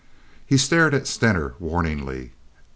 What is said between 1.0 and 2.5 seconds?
Stener warningly.